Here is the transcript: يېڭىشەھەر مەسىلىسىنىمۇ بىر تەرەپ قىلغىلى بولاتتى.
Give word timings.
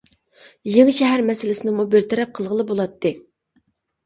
يېڭىشەھەر 0.75 1.23
مەسىلىسىنىمۇ 1.27 1.85
بىر 1.93 2.09
تەرەپ 2.15 2.33
قىلغىلى 2.41 2.67
بولاتتى. 2.73 3.15